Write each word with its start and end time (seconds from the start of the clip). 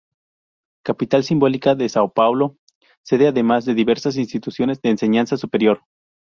Capital 0.83 1.23
simbólica 1.23 1.75
de 1.75 1.85
São 1.87 2.09
Paulo, 2.11 2.57
sede 3.03 3.27
además 3.27 3.65
de 3.65 3.75
diversas 3.75 4.17
instituciones 4.17 4.81
de 4.81 4.89
enseñanza 4.89 5.37
superior. 5.37 5.83